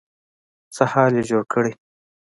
څه 0.75 0.83
حال 0.91 1.13
يې 1.17 1.23
جوړ 1.29 1.43
کړی. 1.53 1.71